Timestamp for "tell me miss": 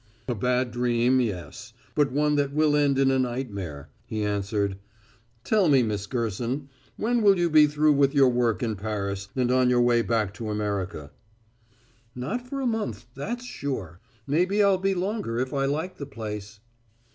5.43-6.07